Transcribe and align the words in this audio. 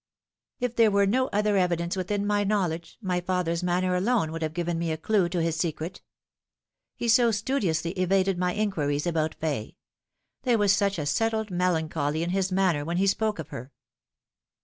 "If 0.59 0.75
there 0.77 0.89
were 0.89 1.05
no 1.05 1.27
other 1.27 1.57
evidence 1.57 1.95
within 1.95 2.25
my 2.25 2.43
knowledge, 2.43 2.97
my 3.03 3.21
father's 3.21 3.61
manner 3.61 3.93
alone 3.95 4.31
would 4.31 4.41
have 4.41 4.55
given 4.55 4.79
me 4.79 4.91
a 4.91 4.97
clue 4.97 5.29
to 5.29 5.43
his 5.43 5.55
secret. 5.57 6.01
He 6.95 7.07
so 7.07 7.29
studiously 7.29 7.91
evaded 7.91 8.35
my 8.39 8.55
inquiries 8.55 9.05
about 9.05 9.35
Fay 9.35 9.77
there 10.41 10.57
was 10.57 10.73
such 10.73 10.97
a 10.97 11.05
settled 11.05 11.51
melancholy 11.51 12.23
in 12.23 12.31
his 12.31 12.51
manner 12.51 12.83
when 12.83 12.97
he 12.97 13.05
spoke 13.05 13.39
ot 13.39 13.49
her." 13.49 13.73